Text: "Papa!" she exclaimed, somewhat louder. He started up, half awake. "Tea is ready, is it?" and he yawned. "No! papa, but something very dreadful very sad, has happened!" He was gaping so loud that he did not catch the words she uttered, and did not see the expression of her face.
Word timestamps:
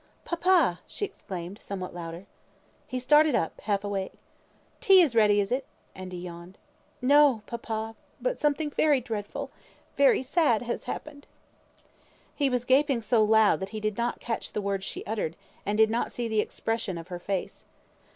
"Papa!" 0.25 0.79
she 0.87 1.05
exclaimed, 1.05 1.61
somewhat 1.61 1.93
louder. 1.93 2.25
He 2.87 2.97
started 2.97 3.35
up, 3.35 3.61
half 3.61 3.83
awake. 3.83 4.13
"Tea 4.79 4.99
is 4.99 5.13
ready, 5.13 5.39
is 5.39 5.51
it?" 5.51 5.63
and 5.93 6.11
he 6.11 6.17
yawned. 6.17 6.57
"No! 7.03 7.43
papa, 7.45 7.95
but 8.19 8.39
something 8.39 8.71
very 8.71 8.99
dreadful 8.99 9.51
very 9.97 10.23
sad, 10.23 10.63
has 10.63 10.85
happened!" 10.85 11.27
He 12.33 12.49
was 12.49 12.65
gaping 12.65 13.03
so 13.03 13.23
loud 13.23 13.59
that 13.59 13.69
he 13.77 13.79
did 13.79 13.95
not 13.95 14.19
catch 14.19 14.53
the 14.53 14.59
words 14.61 14.85
she 14.85 15.05
uttered, 15.05 15.35
and 15.67 15.77
did 15.77 15.91
not 15.91 16.11
see 16.11 16.27
the 16.27 16.41
expression 16.41 16.97
of 16.97 17.09
her 17.09 17.19
face. 17.19 17.67